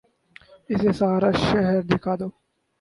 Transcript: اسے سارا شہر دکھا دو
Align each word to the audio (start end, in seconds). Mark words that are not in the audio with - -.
اسے 0.71 0.91
سارا 0.99 1.29
شہر 1.43 1.79
دکھا 1.89 2.13
دو 2.19 2.27